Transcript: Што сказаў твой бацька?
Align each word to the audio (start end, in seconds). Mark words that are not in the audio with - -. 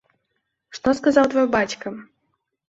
Што 0.77 0.93
сказаў 1.01 1.29
твой 1.35 1.47
бацька? 1.57 1.95